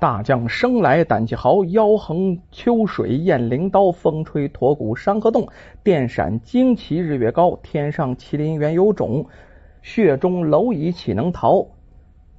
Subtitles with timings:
[0.00, 5.48] 大将生来胆气豪，腰横秋水雁翎刀，风吹驼骨山河动，
[5.82, 7.58] 电闪旌旗日月高。
[7.64, 9.26] 天上麒麟原有种，
[9.82, 11.66] 血中蝼蚁岂能逃？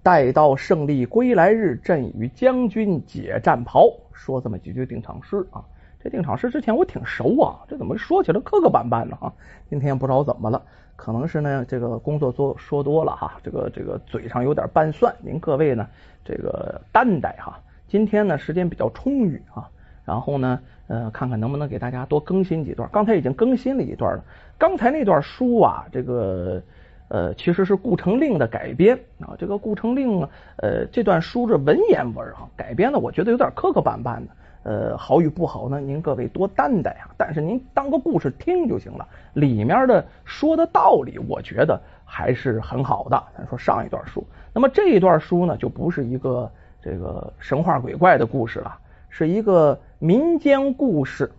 [0.02, 3.89] 待到胜利归来日，朕与将军解战袍。
[4.14, 5.62] 说这么几句定场诗啊，
[6.02, 9.34] 这定场诗之前我挺熟啊，这怎么说起来磕磕绊绊的啊？
[9.70, 10.64] 今天不知道怎么了。
[11.02, 15.88] 可能是呢，这个工作做说多了哈，这个这个嘴上有点拌蒜，您各位呢
[16.25, 17.57] 这个担待哈。
[17.88, 19.70] 今天呢时间比较充裕啊，
[20.04, 22.88] 然后呢呃看看能不能给大家多更新几段。
[22.91, 24.23] 刚才已经更新了一段了，
[24.57, 26.62] 刚才那段书啊，这个
[27.07, 34.27] 呃其实是顾城令的改编啊，这个顾城令呃这段书是文言文啊，改编的我觉得有点磕磕绊绊的。
[34.70, 35.80] 呃，好与不好呢？
[35.80, 37.10] 您各位多担待啊！
[37.18, 39.08] 但是您当个故事听就行了。
[39.34, 43.20] 里面的说的道理，我觉得还是很好的。
[43.36, 46.52] 咱说上一段书，那么这一段书呢，就不是一个
[46.84, 48.77] 这个神话鬼怪的故事了，
[49.10, 51.32] 是一个民间故事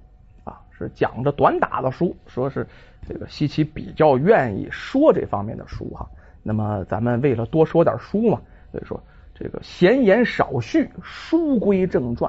[0.43, 2.17] 啊，是讲着短打的书。
[2.27, 2.67] 说是
[3.07, 6.05] 这个西岐比较愿意说这方面的书哈。
[6.43, 8.41] 那么咱们为了多说点书嘛，
[8.73, 9.01] 所以说
[9.37, 12.29] 这个闲言少叙，书归正传。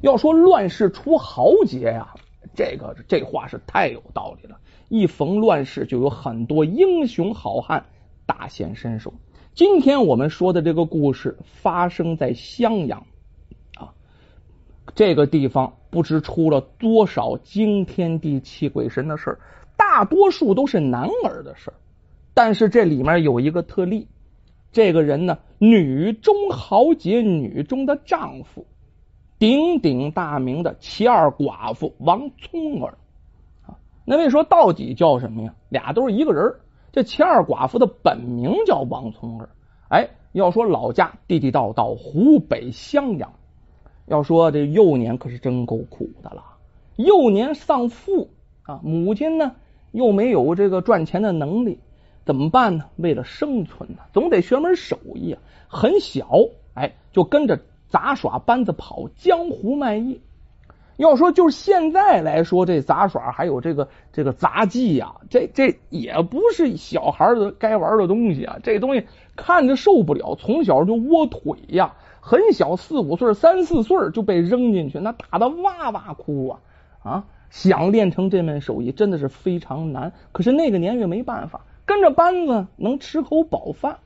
[0.00, 2.14] 要说乱世出豪杰呀，
[2.54, 4.58] 这个这话是太有道理了。
[4.88, 7.84] 一逢乱世，就有很多英雄好汉
[8.26, 9.12] 大显身手。
[9.54, 13.06] 今天我们说的这个故事发生在襄阳
[13.76, 13.92] 啊，
[14.94, 19.38] 这个地方不知出了多少惊天地泣鬼神的事儿，
[19.76, 21.74] 大多数都是男儿的事儿。
[22.32, 24.08] 但是这里面有一个特例，
[24.72, 28.66] 这个人呢，女中豪杰，女中的丈夫。
[29.40, 32.98] 鼎鼎大名的齐二寡妇王聪儿
[33.66, 35.54] 啊，那位说到底叫什么呀？
[35.70, 36.56] 俩都是一个人
[36.92, 39.48] 这齐二寡妇的本名叫王聪儿，
[39.88, 43.32] 哎，要说老家地地道道湖北襄阳。
[44.04, 46.44] 要说这幼年可是真够苦的了，
[46.96, 48.28] 幼年丧父
[48.64, 49.56] 啊，母亲呢
[49.90, 51.78] 又没有这个赚钱的能力，
[52.26, 52.84] 怎么办呢？
[52.96, 55.40] 为了生存呢，总得学门手艺啊。
[55.66, 56.28] 很小，
[56.74, 57.58] 哎，就跟着。
[57.90, 60.22] 杂耍班子跑江湖卖艺，
[60.96, 68.58] 要说就是现在来说，这杂耍还有这个这个杂技呀，这这也不是小孩的该玩的东西啊。
[68.62, 69.06] 这东西
[69.36, 76.60] 看着受不了，从小就窝腿呀，很小四五岁、三四岁就被扔进去，那打的哇哇哭啊
[77.02, 77.24] 啊！
[77.50, 83.98] 想练成这门手艺真的是非常难，可是那个年月没办法，跟着班子能吃口饱饭。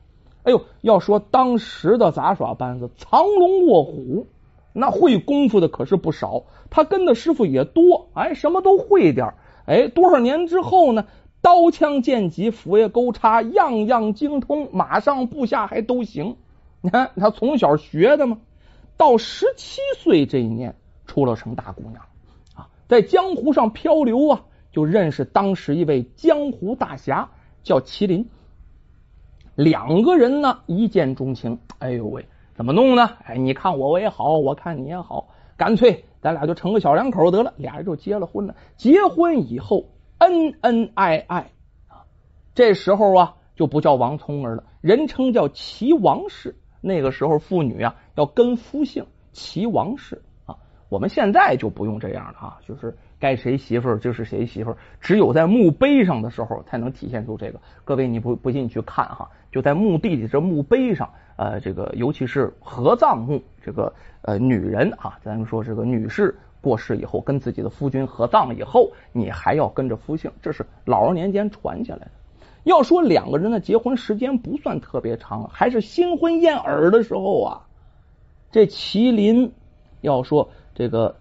[0.44, 4.26] 哎呦，要说当时的杂耍班子藏龙卧虎，
[4.72, 6.44] 那会功夫的可是不少。
[6.70, 9.34] 他跟的师傅也多，哎，什么都会点
[9.66, 11.06] 哎，多少年之后呢？
[11.40, 16.36] 刀枪剑戟斧钺钩叉样样精通，马上部下还都行。
[16.80, 18.38] 你看他从小学的嘛，
[18.96, 20.74] 到十七岁这一年
[21.06, 22.02] 出了成大姑娘
[22.54, 27.30] 啊，在江湖上漂流啊，就认识当时一位江湖大侠，
[27.62, 28.28] 叫麒麟。
[29.54, 31.58] 两个人呢，一见钟情。
[31.78, 33.10] 哎呦喂，怎么弄呢？
[33.24, 37.54] 哎，你看我我也好，我看你也好，干脆咱俩就成个小两口得了。
[37.56, 38.54] 俩人就结了婚了。
[38.76, 39.84] 结婚以后，
[40.18, 41.50] 恩恩爱爱
[41.88, 42.02] 啊。
[42.54, 46.56] 这时候啊，就不叫王聪儿了，人称叫齐王氏。
[46.80, 50.56] 那个时候，妇女啊要跟夫姓，齐王氏啊。
[50.88, 52.96] 我们现在就不用这样了啊，就是。
[53.24, 57.58] 该谁媳妇儿就是谁媳妇儿，只有在墓碑上的时候才能体现出这个。
[57.82, 72.10] 各位，你不不信你去看哈，就在墓地里这墓碑上，呃，这个尤其是合葬墓，这个呃女人啊，咱们说这个女士过世以后跟自己的夫君合葬以后，你还要跟着夫姓，这是老年间传下来的。
[72.64, 77.62] 要说两个人的结婚时间不算特别长，还是新婚燕尔的时候啊。
[78.52, 79.54] 这麒麟
[80.02, 81.16] 要说这个。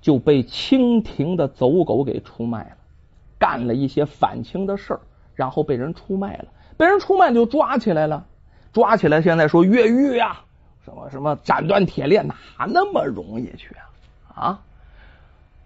[0.00, 2.76] 就被清廷的走狗给出卖了，
[3.38, 5.00] 干了一些反清的事儿，
[5.34, 6.46] 然后被人出卖了，
[6.76, 8.26] 被人出卖就抓起来了，
[8.72, 10.40] 抓起来现在说越狱呀，
[10.84, 12.34] 什么什么斩断铁链，哪
[12.66, 13.84] 那么容易去啊？
[14.34, 14.60] 啊，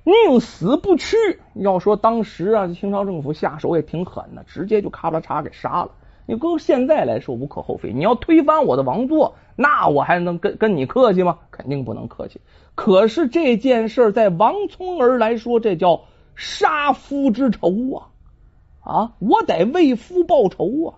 [0.03, 1.17] 宁死不屈。
[1.55, 5.91] 要说当时啊，清朝政府下手也挺狠的，直接就咔啦嚓给杀了。
[6.27, 11.39] 你搁现在来说无可厚非，你要推翻我的王座，那我还能跟跟你客气吗？
[11.51, 12.41] 肯定不能客气。
[12.75, 16.03] 可是这件事在王聪儿来说，这叫
[16.35, 18.11] 杀夫之仇啊！
[18.81, 20.95] 啊，我得为夫报仇啊！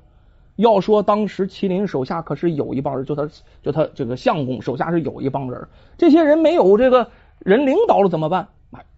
[0.57, 3.29] 要说当时麒麟手下可是有一帮人，就他
[3.63, 5.69] 就他这个相公手下是有一帮人，
[5.99, 8.49] 这些人没有这个人领导了怎么办？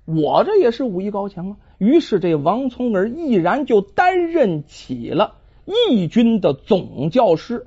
[0.05, 1.57] 我这也是武艺高强啊！
[1.77, 5.35] 于是这王聪儿毅然就担任起了
[5.67, 7.67] 义军的总教师，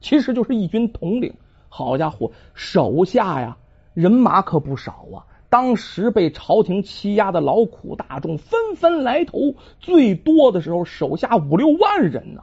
[0.00, 1.34] 其实就是义军统领。
[1.68, 3.56] 好家伙，手下呀
[3.94, 5.26] 人马可不少啊！
[5.48, 12.42] 当时被朝廷欺压的劳苦大众纷纷来投，最多的时候手下五六万人呢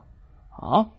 [0.50, 0.89] 啊！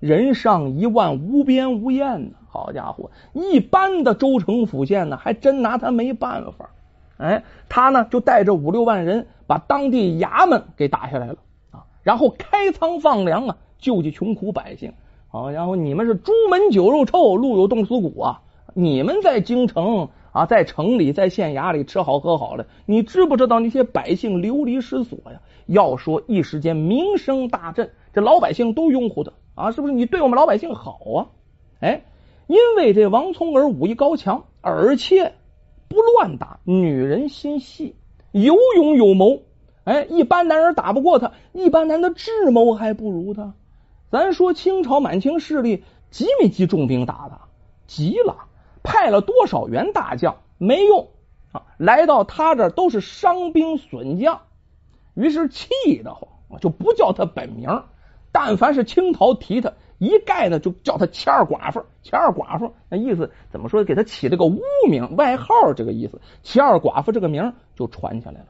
[0.00, 2.36] 人上一万，无边无沿呢。
[2.48, 6.70] 好家伙，一般的州城府县呢，还真拿他没办法。
[7.16, 11.36] 哎，他呢就带着五六万人，把当地衙门给打下来了
[11.72, 14.92] 啊，然后开仓放粮啊，救济穷苦百姓。
[15.30, 18.40] 好家伙，你们是朱门酒肉臭，路有冻死骨啊！
[18.72, 25.42] 你们在京城啊，在城里，在县衙里吃好喝好的，你知不知道那些百姓流离失所呀？
[25.66, 29.92] 要说一时间名声大振，这老百姓都拥护他啊，是不是？
[29.92, 31.26] 你对我们老百姓好啊？
[31.80, 32.04] 哎，
[32.46, 35.34] 因为这王聪儿武艺高强，而且。
[35.90, 37.94] 不乱打，女人心细，
[38.32, 39.40] 有勇有谋。
[39.84, 43.54] 哎，一般男人打不过他，一般男的智谋还不如他。
[44.10, 47.40] 咱说清朝满清势力急没急重兵打他？
[47.86, 48.46] 急了，
[48.82, 51.08] 派了多少员大将没用
[51.52, 51.62] 啊！
[51.78, 54.40] 来到他这都是伤兵损将，
[55.14, 55.68] 于是气
[56.02, 57.82] 得慌，就不叫他本名。
[58.32, 59.72] 但凡是清朝提他。
[59.98, 63.82] 一概呢就叫他钱二寡妇，钱二寡妇那意思怎么说？
[63.82, 66.20] 给他起了个污名外号，这个意思。
[66.44, 68.46] 钱二寡妇这个名就传下来了。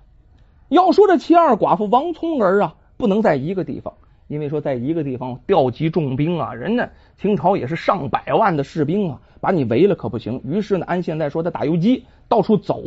[0.68, 3.94] 要说这钱二寡妇王聪儿啊，不能在一个地方，
[4.28, 10.40] 因为说在一个地方调集重兵啊，人家清朝也是上百万的士兵啊，把你围了可不行。
[10.44, 12.82] 于是呢，按现在说他打游击，到处走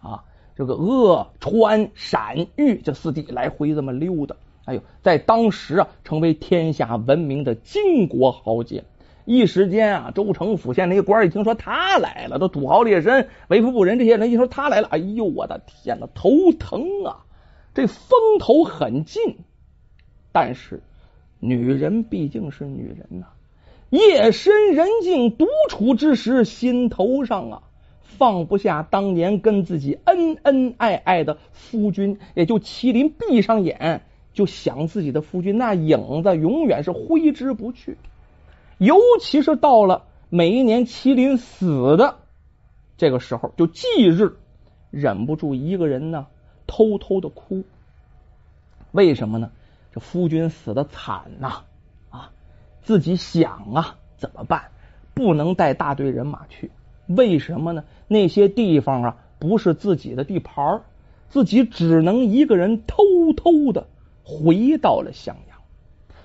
[0.00, 0.24] 啊，
[0.56, 4.34] 这个鄂川陕豫这四地来回这么溜达。
[4.64, 8.84] 哎呦，在当时啊，成为天下闻名的巾帼豪杰。
[9.24, 17.24] 一时间啊，州城府县那些官一听说他来了，都土豪劣绅、为富不仁这些人一说他来了，哎呦，我的天哪，头疼啊！
[17.74, 19.36] 这风头很劲，
[20.40, 20.80] 但是
[21.40, 23.26] 女人毕竟是女人呐，
[23.90, 27.62] 夜深人静独处之时，心头上啊
[28.02, 34.02] 放不下当年跟自己恩恩爱爱的夫君，也就麒麟闭上眼。
[34.32, 37.96] 就想自己的夫君，那影子永远是挥之不去。
[38.78, 42.18] 尤其是到了每一年麒麟死的
[42.96, 44.36] 这个时候，就忌日，
[44.92, 46.28] 忍不住一个人呢
[46.68, 47.64] 偷偷的哭。
[48.92, 49.50] 为什么呢？
[49.98, 51.64] 夫君死的惨呐
[52.10, 52.30] 啊！
[52.82, 54.70] 自己想啊，怎么办？
[55.14, 56.70] 不能带大队人马去。
[57.06, 57.84] 为什么呢？
[58.06, 60.82] 那些地方啊，不是自己的地盘
[61.28, 63.02] 自己只能一个人偷
[63.36, 63.86] 偷的。
[64.24, 65.58] 回到了襄阳，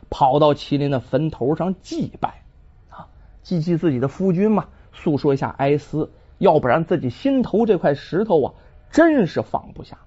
[0.09, 2.43] 跑到麒麟的坟头上祭拜
[2.89, 3.07] 啊，
[3.43, 8.53] 祭祭自己的夫君嘛，诉说一下哀思，要不然自己心头这块石头啊，
[8.91, 9.99] 真是放不下。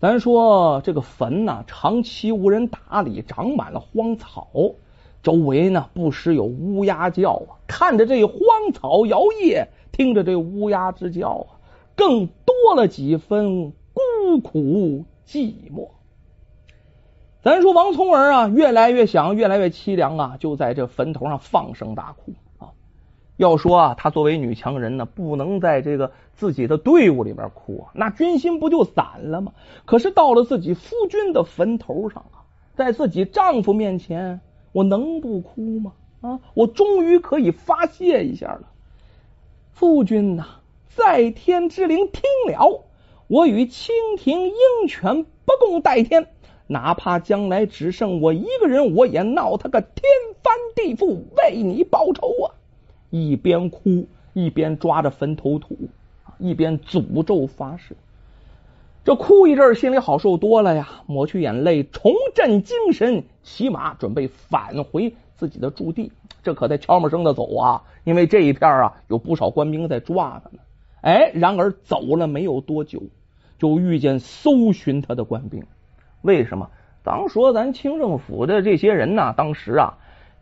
[0.00, 4.46] 咱说这个坟呢，长期无人打理，长满了荒草，
[5.24, 7.58] 周围呢不时有乌鸦叫啊。
[7.66, 8.38] 看着这荒
[8.72, 11.58] 草摇曳，听着这乌鸦之叫啊，
[11.96, 15.88] 更多了几分孤苦寂寞。
[17.42, 22.32] 咱说王聪儿啊，越来越想，越来越凄凉啊，就在这坟头上放声大哭。
[23.38, 29.52] 要说啊，她作为女强人呢，不能在这个自己的队伍里边哭啊，那军心不就散了吗？
[29.86, 32.44] 可是到了自己夫君的坟头上啊，
[32.74, 34.40] 在自己丈夫面前，
[34.72, 35.92] 我能不哭吗？
[36.20, 38.62] 啊，我终于可以发泄一下了。
[39.70, 40.44] 夫君呐，
[40.88, 42.82] 在天之灵听了，
[43.28, 46.26] 我与蜻蜓鹰犬不共戴天。
[46.66, 50.02] 哪怕将来只剩我一个人，我也闹他个天
[50.42, 52.57] 翻地覆，为你报仇啊！
[53.10, 55.76] 一边哭一边抓着坟头土，
[56.38, 57.96] 一边诅咒发誓。
[59.04, 66.12] 这哭一阵，心里好受多了呀，抹去眼泪，重振精神，骑马准备返回自己的驻地。
[66.42, 70.58] 这可得悄没声的走啊，因为这一片啊有不少官兵在抓他呢。
[71.00, 73.02] 哎，然而走了没有多久，
[73.58, 75.64] 就遇见搜寻他的官兵。
[76.20, 76.70] 为什么？
[77.04, 79.96] 当说咱清政府的这些人呢，当时啊，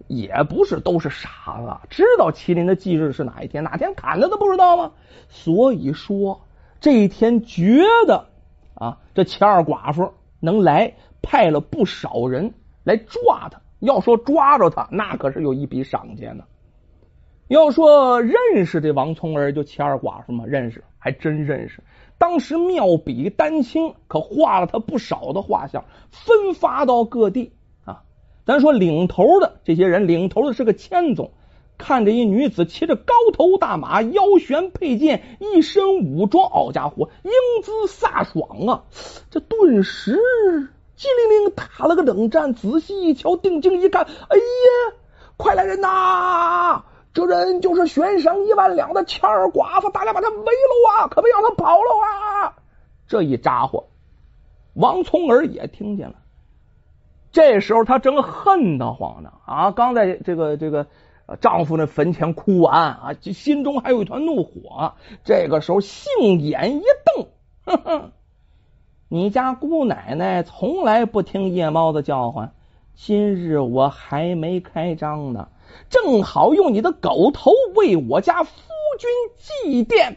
[0.06, 4.92] 也不是都是傻子，知道麒麟的忌日是哪一天，哪天砍他都不知道吗？
[5.28, 6.40] 所以说
[6.80, 8.26] 这一天觉得
[8.75, 13.60] 啊，这钱二寡妇能来，派了不少人来抓他。
[13.80, 16.44] 要说抓着他，那可是有一笔赏钱呢。
[17.48, 20.44] 要说认识这王聪儿，就钱二寡妇吗？
[20.46, 21.82] 认识，还真认识。
[22.18, 27.52] 当时妙笔丹青可画了他不少的画像，分发到各地。
[28.46, 31.32] 咱说领头的这些人，领头的是个千总，
[31.78, 37.32] 看着一女子骑着高头大马，腰悬佩剑，一身武装，好家伙，英
[37.64, 38.84] 姿飒爽啊！
[39.30, 40.12] 这顿时
[40.94, 44.94] 机灵灵打了个冷战，仔细一瞧，定睛一看，哎呀，
[45.36, 46.84] 快来人呐！
[47.12, 51.08] 这人就是悬赏一万两的千儿寡妇，大家把他围了啊！
[51.08, 52.54] 可别让他跑了啊！
[53.08, 53.82] 这一咋呼，
[54.74, 56.14] 王聪儿也听见了。
[57.36, 59.70] 这时候他正恨得慌呢啊！
[59.70, 60.86] 刚在这个这个
[61.38, 64.94] 丈夫那坟前哭完啊，心中还有一团怒火。
[65.22, 67.26] 这个时候，杏眼一瞪，
[67.66, 68.12] 哼哼，
[69.10, 72.54] 你家姑奶奶从来不听夜猫子叫唤，
[72.94, 75.48] 今日我还没开张呢。
[75.90, 78.50] 正好用你的狗头为我家夫
[78.98, 80.16] 君祭奠。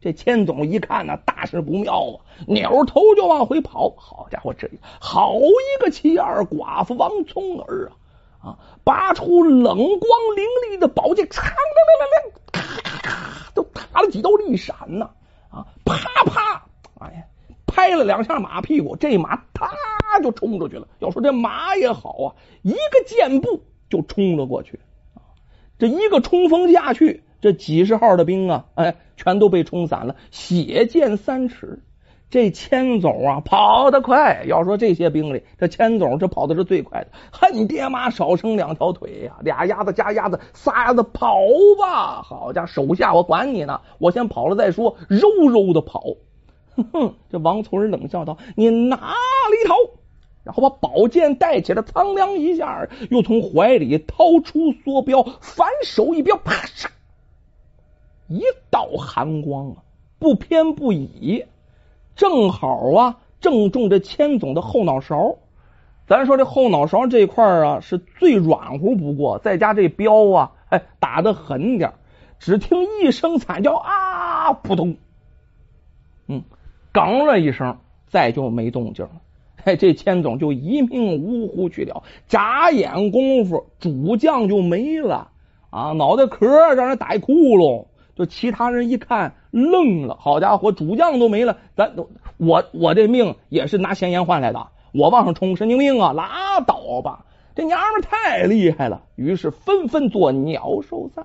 [0.00, 2.16] 这千总一看呢，大事不妙啊，
[2.46, 3.94] 扭头就往回跑。
[3.96, 7.90] 好家伙，这好一个七二寡妇王聪儿
[8.40, 8.48] 啊！
[8.50, 11.52] 啊，拔出冷光凌厉的宝剑，嚓，亮
[11.98, 15.10] 亮亮，咔咔咔，都打了几道利闪呢！
[15.50, 16.66] 啊，啪啪，
[17.00, 17.24] 哎呀，
[17.66, 19.70] 拍了两下马屁股，这马啪
[20.22, 20.88] 就冲出去了。
[21.00, 23.62] 要说这马也好啊，一个箭步。
[23.90, 24.78] 就冲了过去，
[25.76, 31.82] 这一个冲锋下去，这几十号的兵啊，哎，全都被冲散了，血溅三尺。
[32.28, 34.44] 这千总啊，跑得快。
[34.46, 39.38] 要说这些兵里，这千总这跑的是最快的，恨爹妈少生两条腿呀！
[39.40, 41.40] 俩鸭子加鸭子，仨鸭子跑
[41.76, 42.22] 吧！
[42.22, 46.04] 好家伙，手下我管你呢，我先跑了再说，肉肉的跑。
[46.76, 49.74] 哼哼，这王从仁冷笑道：“你哪里逃？”
[50.44, 56.86] 然后把宝剑带起来，苍凉一下，又从怀里掏出梭镖，反手一镖，啪嚓，
[58.30, 59.82] 一道寒光啊，
[60.20, 61.44] 不偏不倚，
[62.14, 65.38] 正好啊，正中这千总的后脑勺。
[66.06, 71.94] 咱说这后脑勺这块啊，是最软乎不过，再加这镖啊，哎，打的狠点
[72.38, 74.96] 只听一声惨叫啊，扑通，
[76.28, 76.44] 嗯，
[76.92, 79.20] 刚了一声，再就没动静了。
[79.64, 85.32] 哎，这千总就一命呜呼去了，眨眼功夫，主将就没了
[85.70, 85.92] 啊！
[85.92, 87.86] 脑袋壳让人打一窟窿，
[88.20, 96.12] 就其他人一看愣了，好家伙，主将都没了，咱都我我这命也是拿闲言换来的，我往上冲，神经病啊！
[96.12, 97.24] 拉倒吧，
[97.54, 101.24] 这娘们太厉害了，于是纷纷做鸟兽散。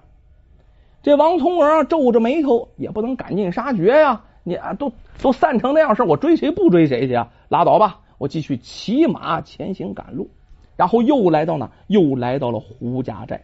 [1.04, 4.22] 这王聪儿皱着眉头，也不能赶尽杀绝呀！
[4.44, 7.28] 你啊，都都散成那样事我追谁不追谁去啊？
[7.50, 8.00] 拉倒吧。
[8.20, 10.30] 我继续骑马前行赶路，
[10.78, 11.72] 然后又来到哪？
[11.88, 13.44] 又来到了胡家寨。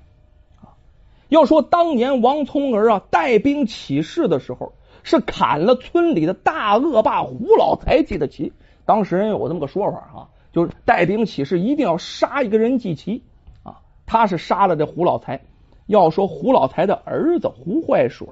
[1.31, 8.51] 要说当年王聪儿啊带兵起事的时候，是砍了村里的大恶霸胡老财记的旗。
[8.83, 13.23] 当时人有这么个说法啊，就是带兵起事一定要杀一个人祭旗
[13.63, 13.79] 啊。
[14.05, 15.39] 他是杀了这胡老财。
[15.87, 18.27] 要说胡老财的儿子胡坏水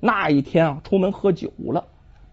[0.00, 1.84] 那一天啊出门喝酒了。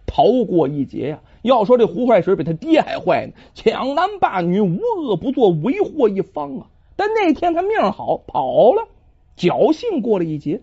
[0.06, 1.20] 逃过一劫呀！
[1.42, 6.66] 要说这胡坏水比他爹还坏呢，抢男霸女，无恶不作，为祸一方啊！
[6.96, 8.88] 但那天他命好，跑了，
[9.36, 10.60] 侥幸过了一劫。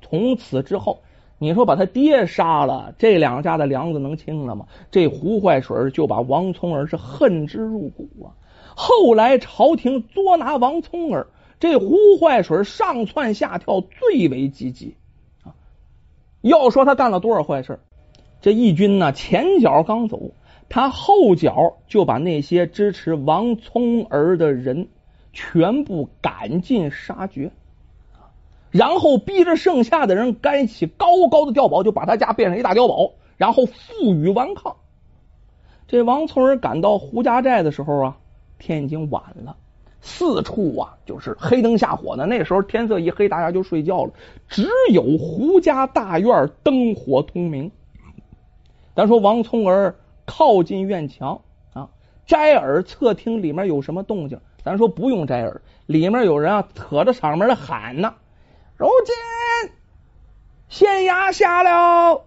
[0.00, 1.02] 从此之后，
[1.38, 4.66] 你说把他爹杀了，这两家的梁子能清了吗？
[4.90, 8.34] 这胡坏水就把王聪儿是恨之入骨啊！
[8.76, 11.26] 后来朝廷捉拿王聪儿，
[11.58, 14.94] 这胡坏水上蹿下跳，最为积极
[15.42, 15.54] 啊！
[16.40, 17.80] 要说他干了多少坏事？
[18.40, 20.30] 这义军呢，前脚刚走，
[20.68, 24.88] 他后脚就把那些支持王聪儿的人
[25.38, 27.52] 全部赶尽杀绝，
[28.72, 34.74] 然后逼着剩下的人盖起高高的碉堡，就把他家变成一大碉堡，然后负隅顽抗。
[35.86, 38.16] 这王聪儿赶到胡家寨的时候啊，
[38.58, 39.56] 天已经晚了，
[40.00, 42.26] 四处啊就是黑灯瞎火的。
[42.26, 44.12] 那时候天色一黑，大家就睡觉了，
[44.48, 47.70] 只有胡家大院灯火通明。
[48.96, 49.94] 咱说王聪儿
[50.26, 51.42] 靠近院墙
[51.74, 51.90] 啊，
[52.26, 54.40] 摘耳侧听里面有什么动静。
[54.64, 58.14] 咱说不用摘耳，里面有人啊，扯着嗓门的喊呢。
[58.76, 59.72] 如今
[60.68, 62.24] 县衙下了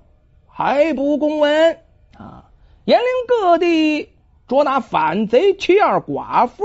[0.48, 1.80] 还不公文
[2.18, 2.46] 啊，
[2.86, 4.14] 严令各地
[4.48, 6.64] 捉拿反贼七二寡妇。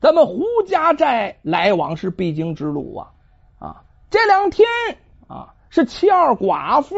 [0.00, 3.12] 咱们胡家寨来往是必经之路啊
[3.58, 4.68] 啊，这两天
[5.26, 6.94] 啊是七二寡妇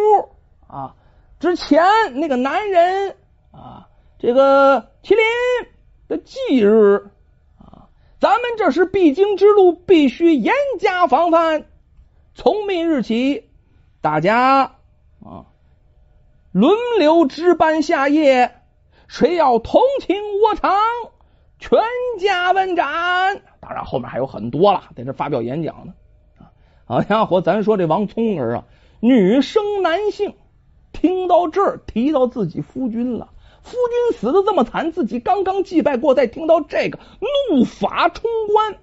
[0.66, 0.96] 啊。
[1.38, 3.16] 之前那个男人
[3.52, 5.18] 啊，这个麒麟
[6.08, 7.10] 的忌日，
[8.18, 11.66] 咱们这是必经之路，必须严加防范。
[12.34, 13.50] 从明日起，
[14.00, 14.76] 大家
[15.24, 15.46] 啊
[16.52, 18.62] 轮流值班下夜，
[19.06, 20.72] 谁要同情我场，
[21.58, 21.78] 全
[22.18, 23.42] 家问斩。
[23.60, 25.92] 当然后面还有很多了，在这发表演讲呢。
[26.86, 28.64] 好家伙，咱说这王聪儿啊，
[29.00, 30.34] 女生男性。
[30.92, 33.28] 听到这儿，提到自己夫君了。
[33.66, 37.00] 夫君死的这么惨，自己刚刚祭拜过，再听到这个，
[37.50, 38.76] 怒发冲冠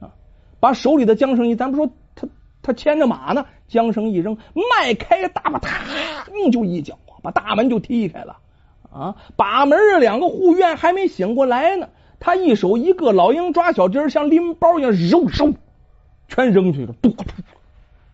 [0.00, 0.14] 啊！
[0.58, 2.26] 把手里的缰绳一，咱不说他
[2.62, 8.38] 他牵着马呢，缰绳一扔，迈开大马，嘡就一脚把大门就踢开了
[8.90, 9.16] 啊！
[9.36, 15.52] 把门两个护院还没醒过来呢，他一手一个老鹰抓小鸡，像拎包一样揉揉，
[16.28, 16.94] 全扔去了。
[17.02, 17.24] 嘟嘟！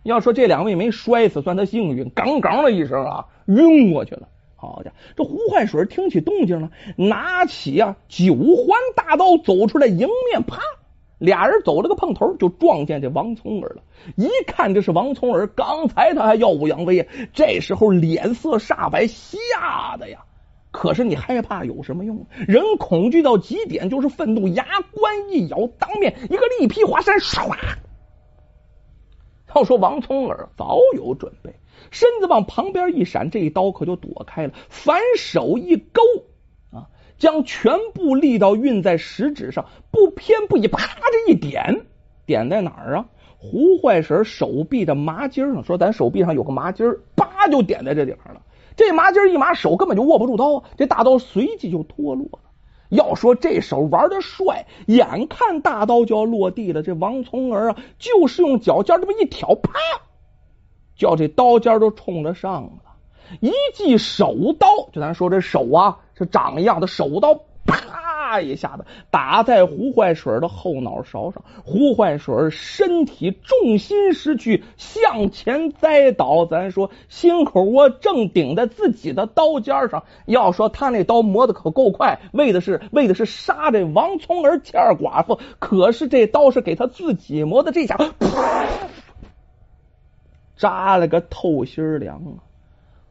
[0.02, 2.11] 要说这两位没摔死，算他幸运。
[2.11, 4.28] 杠杠的一声啊，晕过去了。
[4.67, 10.61] 好家伙，这胡坏水听起动静了，拿起啊九环大刀走出来，迎面啪。
[11.19, 13.83] 俩人走了个碰头，就撞见这王聪儿了。
[14.17, 20.25] 一看这是王聪儿，刚才他还耀武扬威，这时候脸色煞白，吓得呀！
[20.71, 22.27] 可是你害怕有什么用？
[22.47, 27.57] 人恐惧到极点就是愤怒，牙关一咬，当面一个力劈华山，唰！
[29.55, 31.55] 要说王聪儿早有准备，
[31.90, 36.02] 身子往旁边一闪，这一刀可就躲开了，反手一勾。
[36.73, 36.88] 啊
[37.19, 41.87] 将全部力道运在食指上，不偏不倚，啪这一点，
[42.26, 43.07] 点在哪儿啊？
[43.38, 48.43] 胡坏神手臂的麻筋上，说咱手臂上有个麻筋儿，叭就点在这地方了。
[48.76, 50.64] 这麻筋一麻，手根本就握不住刀啊！
[50.76, 52.40] 这大刀随即就脱落了。
[52.90, 59.73] 要说这手玩的帅，眼看大刀就要落地了，这王从儿啊，就是用脚尖这么一挑，啪，
[60.97, 62.71] 叫这刀尖都冲着上了。
[63.41, 71.43] 一记手刀，就咱说这手啊，是掌一样的手刀，啪一下子打在胡坏水的后脑勺上。
[71.65, 76.47] 胡坏水身体重心失去，向前栽倒。
[76.47, 80.05] 咱说心口窝正顶在自己的刀尖上。
[80.26, 85.41] 要说他那刀磨的可够快，为的是为的是杀这王聪儿欠寡妇。
[85.59, 88.07] 可是这刀是给他自己磨的，这下啪
[90.57, 92.43] 扎了个透心凉啊！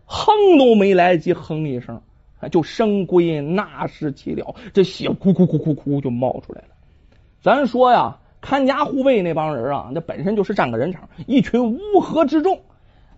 [0.06, 2.02] 哼都没来及哼一声，
[2.52, 4.56] 就生归那是岂了？
[4.74, 6.68] 这血哭哭哭哭哭就冒出来了。
[7.42, 12.62] 咱说呀，看家护卫那帮人啊，那本身就是占个人场，一群乌合之众。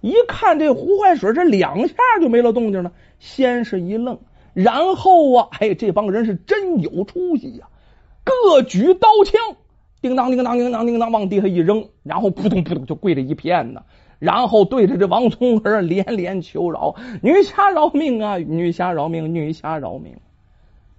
[0.01, 2.91] 一看这胡坏水，这两下就没了动静了。
[3.19, 4.19] 先是一愣，
[4.53, 7.67] 然后啊，哎，这帮人是真有出息呀！
[8.23, 9.57] 各举刀枪，
[10.01, 13.83] 叮当叮当叮当叮当往地下一扔，然后扑通扑通就跪了一片呢。
[14.19, 18.37] 然后对着这王聪儿连连求饶：“女侠饶命啊！
[18.37, 19.35] 女侠饶命！
[19.35, 20.17] 女侠饶命！”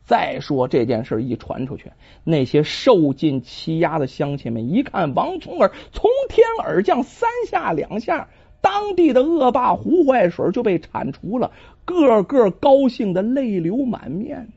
[0.06, 1.90] 再说这件事一传出去，
[2.24, 8.28] 那些受尽欺压的乡亲们一看王聪儿从天而降，三下两下，
[8.60, 11.50] 当地的恶霸胡坏水就被铲除了，
[11.84, 14.48] 个个高兴的泪流满面，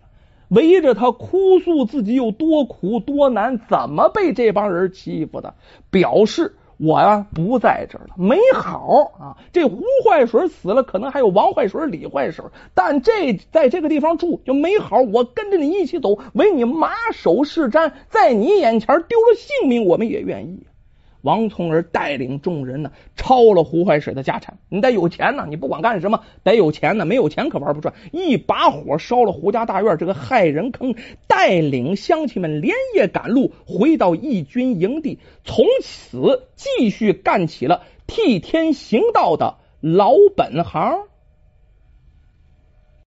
[0.51, 5.55] 围着他哭诉自己有多苦多难，怎么被这帮人欺负的，
[5.89, 6.55] 表示。
[6.83, 9.37] 我呀不在这儿了，没好啊！
[9.53, 14.99] 这胡坏水死了，可能还有王坏水、李坏水，但这在这个地方住就没好。
[14.99, 20.65] 我跟着你一起走，为你马首是瞻，在你眼前丢了性命，我们也愿意。
[21.21, 24.57] 王聪儿带领众人呢，抄了胡怀水的家产。
[24.69, 27.93] 你得有钱呢，你不管干什么得有钱呢，没有钱可玩不转。
[28.11, 30.95] 一把火烧了胡家大院这个害人坑，
[31.27, 41.10] 带领乡亲们连夜赶路，回到义军营地，从此继续干起了替天行道的老本行。